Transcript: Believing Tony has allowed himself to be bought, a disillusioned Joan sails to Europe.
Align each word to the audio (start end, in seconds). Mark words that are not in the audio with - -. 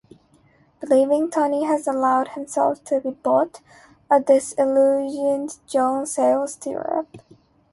Believing 0.79 1.29
Tony 1.29 1.61
has 1.65 1.85
allowed 1.85 2.29
himself 2.29 2.83
to 2.85 2.99
be 2.99 3.11
bought, 3.11 3.61
a 4.09 4.19
disillusioned 4.19 5.59
Joan 5.67 6.07
sails 6.07 6.55
to 6.55 6.71
Europe. 6.71 7.17